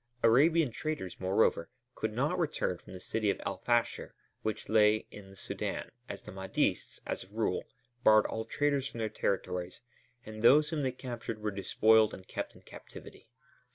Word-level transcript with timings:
Arabian 0.23 0.71
traders, 0.71 1.19
moreover, 1.19 1.69
could 1.93 2.11
not 2.11 2.39
return 2.39 2.75
from 2.75 2.91
the 2.93 2.99
city 2.99 3.29
of 3.29 3.39
El 3.45 3.57
Fasher 3.59 4.15
which 4.41 4.67
lay 4.67 5.05
in 5.11 5.29
the 5.29 5.35
Sudân, 5.35 5.91
as 6.09 6.23
the 6.23 6.31
Mahdists, 6.31 6.99
as 7.05 7.23
a 7.25 7.29
rule, 7.29 7.63
barred 8.03 8.25
all 8.25 8.43
traders 8.45 8.87
from 8.87 8.97
their 8.97 9.09
territories, 9.09 9.81
and 10.25 10.41
those 10.41 10.69
whom 10.71 10.81
they 10.81 10.91
captured 10.91 11.37
were 11.37 11.51
despoiled 11.51 12.15
and 12.15 12.27
kept 12.27 12.55
in 12.55 12.63
captivity. 12.63 13.27